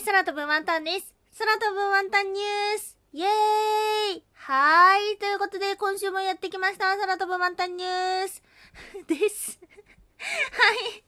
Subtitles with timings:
[0.00, 1.14] い、空飛ぶワンタンです。
[1.38, 3.28] 空飛ぶワンタンニュースイエー
[4.16, 5.18] イはーい。
[5.18, 6.96] ということで、今週もやってきました。
[6.96, 8.42] 空飛ぶワンタンニュース
[9.06, 9.60] です。
[10.18, 11.04] はい。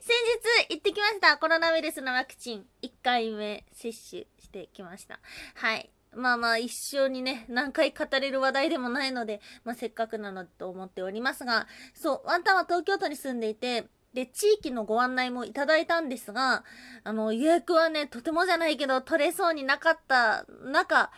[0.00, 1.38] 先日行ってきました。
[1.38, 5.18] コロナウイルスのワクチン1回目接種してきました。
[5.54, 5.90] はい。
[6.14, 16.64] まあまあ一生にね、何回語れる話題でもないので、まあせっかくなのと思っておりますが、そう、ワンタンは東京都に住んでいて、で、地域のご案内もいただいたんですが、
[17.04, 21.10] あの、予約はね、とてもじゃないけど、取れそうになかった中、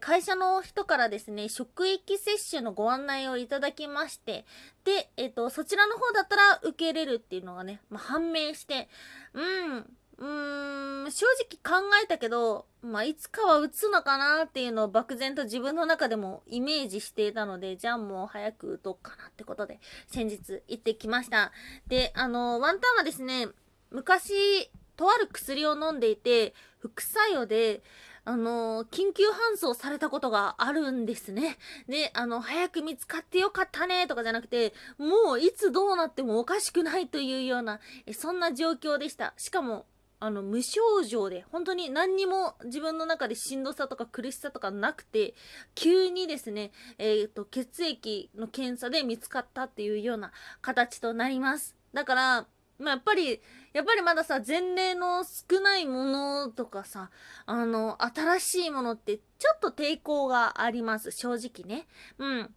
[0.00, 4.46] 会社の人からですね、職域接種のご案内をいただきまして、
[4.84, 8.88] で、えっ、と、そちらの方だったら受けれるっていうのがね、まあ、判明して、
[9.34, 11.26] うん、うーん、正
[11.62, 21.52] 直考えたけど、まあ、いつかは打つのかなっていうのを漠然と自分の中でもイメージしていたので、じゃあもう早く打とうかなってことで、先日行ってきました。
[21.86, 23.48] で、あの、ワンタンはですね、
[23.90, 27.82] 昔、とある薬を飲んでいて、副作用で、
[28.28, 31.58] あの緊急搬送されたことがあるんですね。
[31.88, 37.78] で、あの、早く見つかってよかったねとかじゃなくて、もういつどうなってもおかしくないというような、
[38.12, 39.32] そんな状況でした。
[39.36, 39.86] しかも、
[40.18, 45.34] あの、無症状で、本当に何にも自分の中でしんどさとか苦しさとかなくて、
[45.74, 51.76] 急にですね、え、ー、と、血液の検査で見つかったっていうような形となります。
[51.92, 52.46] だから、
[52.78, 53.40] まあ、やっぱり、
[53.72, 57.10] やっぱりまださ、前例の少ないものとかさ、
[57.44, 59.22] あの、新しいものってちょ
[59.54, 61.10] っと抵抗があります。
[61.10, 61.86] 正直ね。
[62.18, 62.54] うん。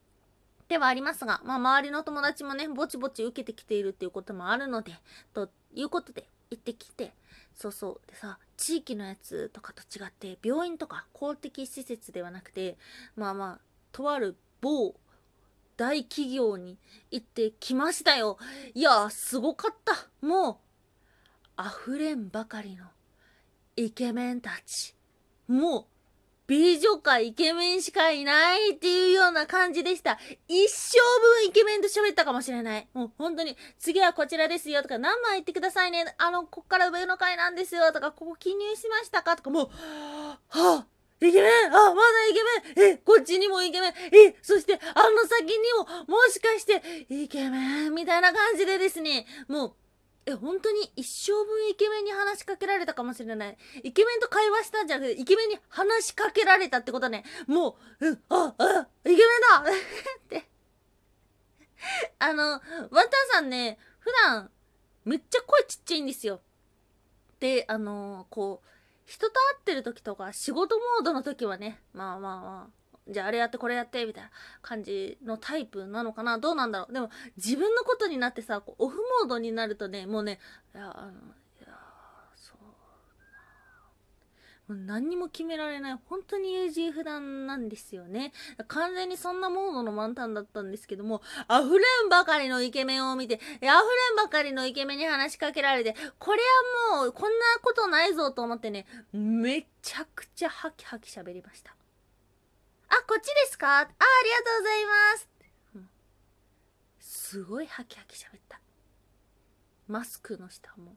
[0.69, 4.93] ではありますが、まあ、周りの友達もね、ぼちぼち受けてきているっていうこともあるので、
[5.33, 7.13] ということで、行ってきて、
[7.59, 8.09] そうそう。
[8.09, 12.77] でさ地域のやつとかと違って病院とか公的施設ではなくて
[13.17, 13.59] まあまあ
[13.91, 14.95] とある某
[15.75, 16.77] 大企業に
[17.11, 18.37] 行ってきましたよ。
[18.73, 20.07] いやすごかった。
[20.25, 20.61] も
[21.57, 22.85] う溢れんばかりの
[23.75, 24.95] イケメンたち。
[25.47, 25.85] もう
[26.49, 30.17] 美女かイケメンしかいないっていうような感じでした。
[30.47, 30.97] 一生
[31.43, 32.87] 分イケメンと喋ったかもしれない。
[32.91, 36.15] もう本当に、次はこちらですよとか、何枚言ってくださいね。
[36.17, 40.87] あの、こっから上の階なんですよとか、ここ記入しましたかとか、もう、はあ、
[41.21, 41.67] イケメン？
[41.67, 42.39] あ、まだイケ
[42.81, 42.93] メン？
[42.93, 43.91] え、こっちにもイケメン？
[43.91, 47.93] え、そして、あの先にも、もしかして、イケメン？
[47.93, 49.73] みたいな感じでですね、もう、
[50.25, 53.57] え、本当に一生分イケメンに話しかけられたかもしれない。
[53.83, 57.23] イケメンと会話したんじゃなくて、イケメンに話しかけられたってことね。
[57.47, 59.19] もう、う、あ、あ、イケメン
[59.65, 60.49] だって。
[62.19, 64.51] あの、ワンタンさんね、普段、
[65.05, 66.41] めっちゃ声ちっちゃいんですよ。
[67.39, 68.69] で、あのこう、
[69.05, 72.78] 人と会ってる時とか、仕事モードの時はね、まあまあまあ、
[73.09, 74.29] じゃああれやってこれやってみたいな
[74.61, 76.37] 感じのタイプなのかな？
[76.37, 76.93] どうなんだろう？
[76.93, 80.39] でも自分のことになってさオフモードになるとねもうね
[80.75, 81.13] いやあのい
[81.65, 81.73] や
[82.35, 82.53] そ
[84.69, 88.31] うもう何にも決められない本当に優柔不断なんですよね。
[88.67, 93.71] 完全にそんなモードの満タンだったんですけども溢れんばかりのイケメンを見て溢れん
[94.15, 96.39] ばかりのイケメンに話しかけられてこれ
[96.93, 101.73] はもうこんなことないぞと思ってねめちゃくちゃハキハキ喋りました、
[103.09, 103.79] こっちですか？
[103.79, 104.03] あ、ありがと
[104.59, 105.29] うございます。
[106.99, 108.61] すごいハキハキ喋った。
[109.87, 110.95] マスクの下も、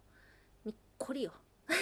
[0.67, 1.33] にっこりよ。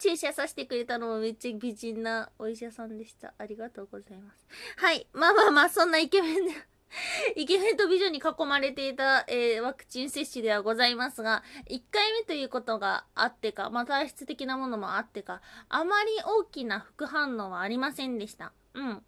[0.00, 3.34] 注射させてくれたのもめっちゃ美人なお医者さんでした。
[3.38, 4.48] ありがとうございます。
[4.78, 5.06] はい。
[5.12, 6.54] まあまあまあ、そんなイケメンで
[7.36, 18.52] イケメンと美女に囲まれていた、えー、ワクチン接種ではございますが、1回目ということがあってか、まあ、体質的なものもあってか、あまり大きな副反応はありませんでした。
[18.74, 19.04] うん。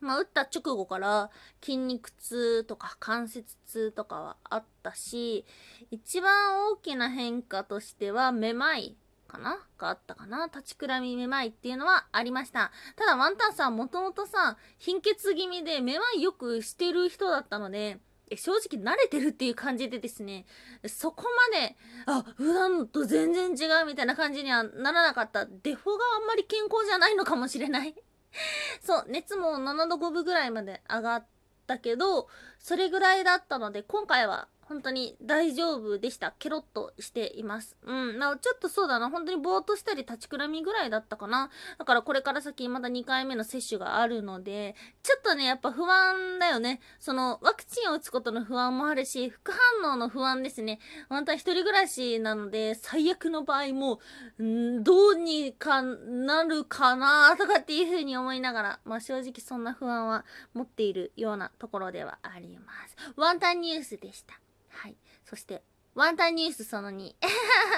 [0.00, 1.30] まあ、打った直後から
[1.62, 5.46] 筋肉痛とか関節痛とかはあったし、
[5.90, 8.96] 一番大きな変化としては、めまい
[9.34, 9.58] かな？
[9.78, 10.46] があったかな？
[10.46, 12.70] 立ちくらみめまいっていうのはありました。
[12.96, 17.98] ただワンタンさんもともとさ、貧血気味でめまいよくしてる人だったので、
[18.36, 20.46] 正直慣れてるっていう感じでですね、
[20.86, 25.46] そこまで、あ、普段と全然違うみたいな感じにはならなかった。
[25.46, 27.94] デフォがあんまり健康じゃないのかもしれない
[28.80, 31.26] そう、熱も7度5分ぐらいまで上がっ
[31.66, 36.34] たけど、それぐらいだったので、今回は本当に大丈夫でした。
[36.38, 37.76] ケロッとしています。
[37.82, 38.18] うん。
[38.18, 39.10] なお、ちょっとそうだな。
[39.10, 41.50] 本当にぼーっとしたり立ちくらみぐらいだったかな。
[41.78, 46.80] だからこれから先まだ2回目の接種があるので、ちょっとね、やっぱ不安だよね。
[46.98, 49.52] その、ワクチンを打つことの不安もあるし、副
[49.82, 50.78] 反応の不安ですね。
[51.08, 54.00] 本当は一人暮らしなので、最悪の場合も、
[54.42, 60.24] んどうにかなるかなとかっていうふうに思いながら、まあ正直そんな不安は
[60.54, 62.96] 持っているようなところではあります。
[63.16, 64.40] ワンタンニュースでした。
[64.74, 64.96] はい。
[65.24, 65.62] そして、
[65.94, 67.14] ワンタンニュースその2。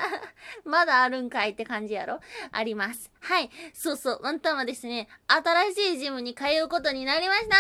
[0.65, 2.21] まだあるんかいって感じやろ？
[2.51, 3.11] あります。
[3.21, 3.51] はい。
[3.75, 4.21] そうそう。
[4.23, 7.57] ワンタンはですね、新しいジムに通うことになりました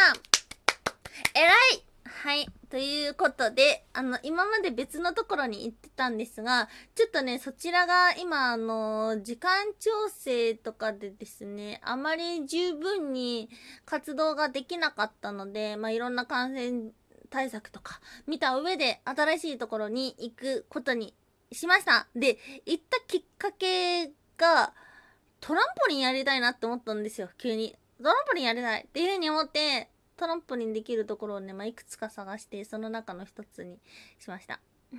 [1.35, 2.47] えらいはい。
[2.71, 13.51] ということで、あの、今まで別のところに行ってたんですが、ちょっとね、そちらが今、あの、時間調整とかでですね、あまり十分に
[13.85, 16.91] 活動ができなかったので、まあ、いろんな感染
[17.27, 21.15] 対策とか見た上で新しいところに行くことに
[21.53, 22.07] しました。
[22.15, 24.73] で、行ったきっかけが
[25.41, 27.77] トランポリンやりたいなって思ったんですよ、急に。
[27.99, 33.79] トランポリンやりたいっていう風に思って、トランポリンできるところをね、まあ、いくつか探して、その中の一つに
[34.19, 34.61] しました。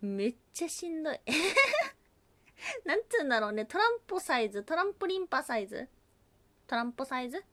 [0.00, 1.20] めっちゃしんどい
[2.84, 5.88] なんつうんだろうね、トランポサイズ、トランポリンパサイズ
[6.72, 7.44] トランポサイズ？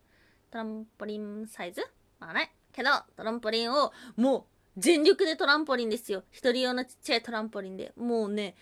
[0.50, 1.86] トランポリンサイズ？
[2.22, 2.54] まあね。
[2.80, 4.48] けど、トランポリンを、も
[4.78, 6.24] う、全力でトランポリンですよ。
[6.32, 7.92] 一人用のちっちゃいトランポリンで。
[7.98, 8.56] もうね、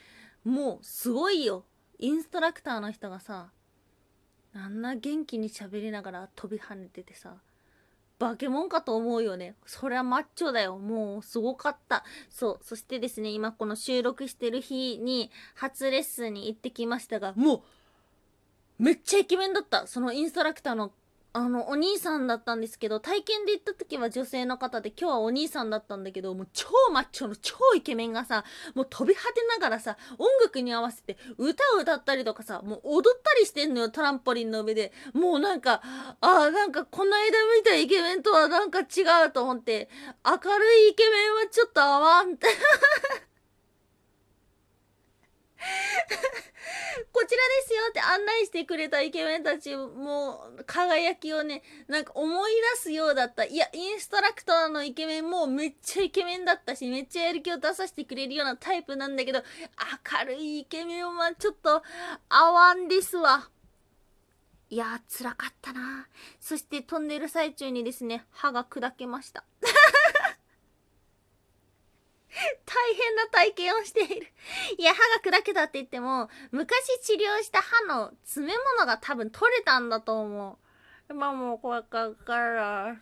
[0.43, 1.65] もう、すごいよ。
[1.99, 3.51] インストラクターの人がさ、
[4.55, 7.35] あんな元気に喋りながら飛び跳ねててさ、
[8.19, 9.55] 化け物かと思うよね。
[9.67, 10.79] そりゃマッチョだよ。
[10.79, 12.03] もうすごかった。
[12.31, 12.59] そう。
[12.63, 17.63] そしてですね、今この収録してる日に初レッスンに行ってきましたが、も
[18.79, 19.85] う、めっちゃイケメンだった。
[19.85, 20.91] そのインストラクターの
[21.37, 28.43] あの、お兄さんだったんですけど、体験で行った時は女性の方で、今日はお兄さんだったんだけど、もう超マッチョの超イケメンがさ、
[28.73, 34.91] もう飛び果てながらさ、音楽に合わせて歌を歌ったりとかさ、もう踊ったりしてんのよ、トランポリンの上で。
[35.13, 39.89] もうなんか、ああ、なんかこの間見たイケメンとはなんか違うと思って、
[40.25, 42.47] 明るいイケメンはちょっと合わんって。
[47.11, 53.45] こちらですよって案内してくれたイケメンたちも輝きをね、なんか思い出すようだった。
[53.45, 59.43] いや、インストラクターのイケメンもめっちゃイケメンだったし、めっちゃやる気を出させてくれるようなタイプなんだけど、
[60.19, 61.83] 明るいイケメンはちょっと
[62.29, 63.49] 合わんですわ。
[64.69, 66.07] いやー、辛かったな
[66.39, 69.43] そして飛んでる最中にですね、歯が砕けました。
[72.65, 74.27] 大変な体験をしている。
[74.77, 80.57] いや、歯が砕けたって言っても、昔治療した歯の詰め物が多分取れたんだと思う。
[81.09, 82.97] 今もうこれから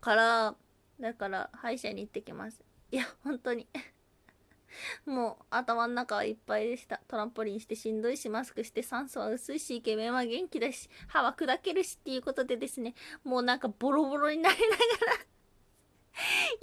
[0.00, 0.56] から、
[1.00, 2.62] だから歯医者に行ってきます。
[2.90, 3.68] いや、本当に。
[5.06, 7.00] もう頭の中はいっぱいでした。
[7.08, 12.94] トランポリンしてしんどいし、マスクして酸素は薄いし、イケメンは元気だし、歯は砕けるしっていうことでですね、
[13.24, 15.18] もうなんかボロボロになりながら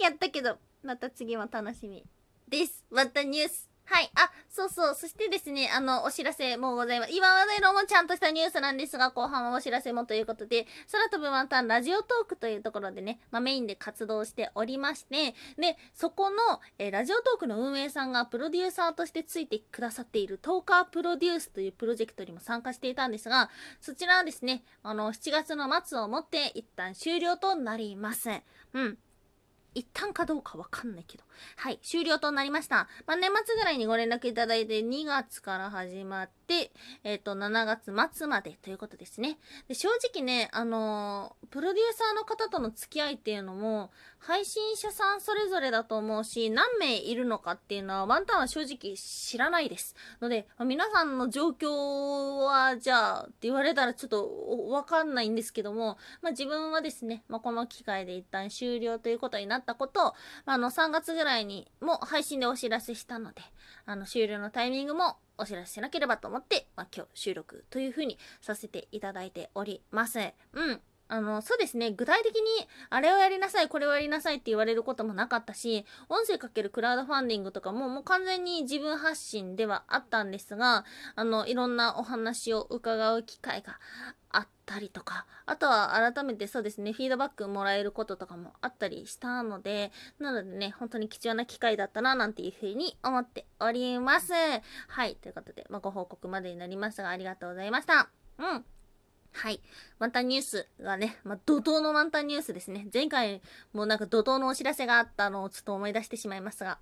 [0.00, 2.04] やったけど、また次も楽しみ。
[2.48, 2.84] です。
[2.90, 3.68] またニュース。
[3.88, 4.10] はい。
[4.16, 4.94] あ、そうそう。
[4.96, 7.12] そしてですね、あの、お知らせもございます。
[7.12, 16.36] 今までのもちゃんとしたニュースなんですが、後半はお知らせもということで、空飛ぶワンタンラジオトークというところでね、まあ、メインで活動しておりまして、で、そこの、
[16.80, 23.50] えー、ラジオトークの運営さんがプロデューサーとしてついてくださっているトーカープロデュースというプロジェクトにも参加していたんですが、
[23.80, 28.30] そちらはですね、あの、7月の末をもって一旦終了となります。
[28.74, 28.98] うん。
[29.76, 31.24] 一旦かどうかわかんないけど。
[31.56, 32.88] はい、終了となりました。
[33.06, 36.35] まあ、年末ぐらいにご連絡いただいて、2月から始まって、
[37.04, 39.38] えっ、ー、と、7月末までということですね。
[39.68, 49.94] で正直ね、あのー、プロデューサーの方との付き合いっていうのも、配信者さんそれぞれだと思うし、何名いるのかっていうのはワンタンは正直知らないです。
[50.20, 63.42] ので、皆さんの状況は、じゃあ、って言われたらちょっとわかんないんですけども、まあ、自分はですね、まあ、この機会で一旦終了ということになったことを、まあ、の、3月ぐらいにも配信でお知らせしたので、
[63.84, 70.18] あの、終了のタイミングもお知らせしなければと思って、まあ、今日収録という風にさせていただいております。
[70.52, 70.80] うん。
[71.08, 71.92] あの、そうですね。
[71.92, 72.42] 具体的に、
[72.90, 83.78] あれをやりなさい、これをやりなさいって言われることもなかったし、音声かけるクラウドファンディングとかも、もう完全に自分発信ではあったんですが、あの、いろんなお話を伺う機会が
[84.66, 94.32] たりとか、あとは改めてそうですね、フィードバックもらえることとかもあったりしたので、なのでね、本当に貴重な機会だったな、なんていうふうに思っております。
[94.88, 95.14] はい。
[95.14, 98.10] ということで、まあ、ご報告までになりましたが、ありがとうございました。
[98.38, 98.64] うん。
[99.32, 99.60] はい。
[99.98, 102.88] ワンタンニュースがね、まあ、怒涛のワンタンニュースですね。
[102.92, 103.42] 前回
[103.72, 106.78] もなんか怒涛のお知らせがあったのをちょっと思い出してしまいますが。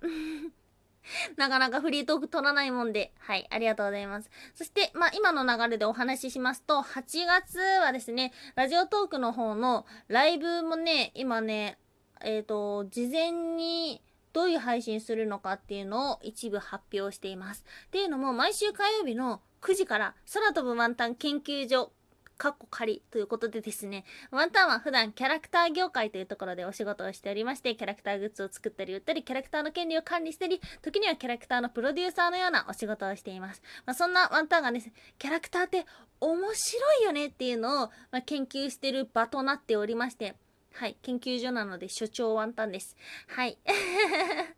[1.37, 4.29] なかなかフリートーク取らないもんで、はい、ありがとうございます。
[4.53, 11.77] そして、まあ、今の流れでお話ししますと、8月はですね、ラジオトークの方のライブもね、今ね、
[12.21, 14.01] えっ、ー、と、事前に、
[14.33, 17.63] どういう配信するのかっていうのを一部発表しています。
[17.87, 21.93] っていうのも、毎週火曜日の9時から空飛ぶワンタン研究所
[22.37, 33.61] かっこ仮ということでですね、ワンタンは普段キャラクター業界というところでお仕事をしておりまして、キャラクターグッズを作ったり売ったり、キャラクターの権利を管理したり、時にはキャラクターのプロデューサーのようなお仕事をしています。
[33.85, 34.83] まあ、そんなワンタンがね、
[35.17, 35.85] キャラクターって
[36.19, 40.35] 面白いよねっていうのを、ま、研究してる場となっておりまして、
[40.73, 42.97] はい、研究所なので所長ワンタンです。
[43.27, 43.57] はい。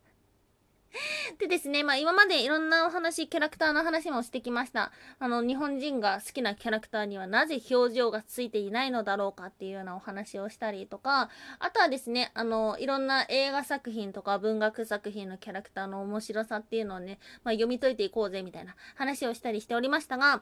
[1.40, 4.92] でですね、まあ今までいろんなお話、キャラクターの話もしてきました。
[5.20, 20.42] あの、日本人が好きなキャラクターにはなぜ表情がついていないのだろうかっていうようなお話をしたりとか、あとはですね、あの、いろんな映画作品とか文学作品のキャラクターの面白さっていうのをね、まあ読み解いていこうぜみたいな話をしたりしておりましたが、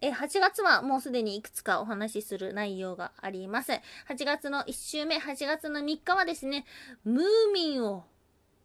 [0.00, 3.72] え、8月はもうすでにいくつかお話しする内容があります。
[4.08, 6.66] 8月の1週目、8月の3日はですね、
[7.04, 8.04] ムーミンを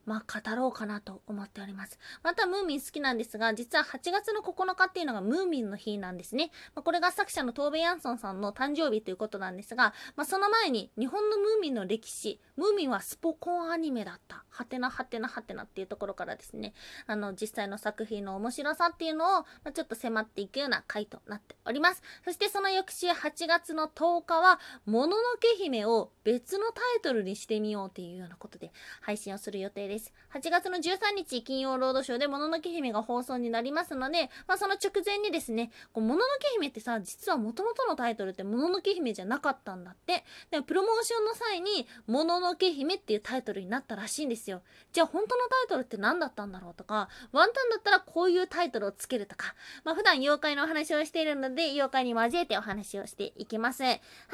[0.06, 2.00] まあ、語ろうかなと思っております。
[2.24, 6.52] また、ムーミン好きなんですが、実は8月の9日っていうのがムーミンの日なんですね。
[6.76, 14.44] まあ、これが作者のトーベ・ヤンソンさんの誕生日ということなんですが、まあ、その前に日本のムーミンの歴史、ムーミンはスポコンアニメだった。
[14.50, 16.74] はてなはてなはてなっていうところからですね、
[17.08, 22.04] あの、実際の作品の面白さっていうのを、まあ、ちょっと迫っていくような回となっております。
[22.24, 30.12] そしてその翌週8月の10日は、もののけ姫を別のタイトルにしてみようっていうようなことで配信をする予定ですです。
[30.34, 40.24] 8月の13日金曜ロードショーでもののけ姫が放送になりますので、まあ、その直前にですね、こうもののけ姫ってさ、実は元々のタイトルってもののけ姫じゃなかったんだって。
[40.50, 44.62] で、プロモーションの際に、もののけ姫っていうタイトルになったらしいんですよ。
[44.92, 53.84] じゃあ本当のタイトルって何だったんだろうとか、ワンタンだったらこういうタイトルをつけるとか、まあ、普段妖怪のお話をしているので、妖怪に交えてお話をしていきます。
[53.84, 53.90] は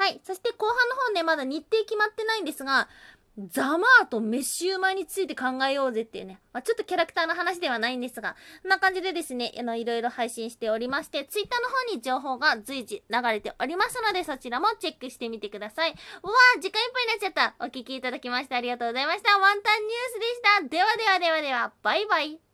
[0.08, 0.20] い。
[0.24, 2.88] そして後半の方ね、まだ日程決まってないんですが、
[3.48, 15.90] ザマーとメッシュウマについて考えようぜっていうね、まあ、ちょっとキャラクターの話ではないんですが、こんな感じでですね、あの、いろいろ配信しておりまして、ツイッターの方に情報が随時流れておりますので、そちらもチェックしてみてください。
[15.90, 17.64] うわー、時間いっぱいになっちゃった。
[17.64, 19.38] お聴きいただきましてありがとうございました。
[19.38, 20.68] ワンタンニュースでした。
[20.68, 22.49] ではではではでは、バイバイ。